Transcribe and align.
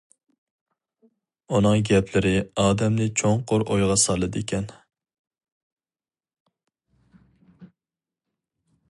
ئۇنىڭ 1.57 1.83
گەپلىرى 1.89 2.31
ئادەمنى 2.63 3.07
چوڭقۇر 3.21 3.65
ئويغا 3.67 3.97
سالىدىكەن. 4.05 4.65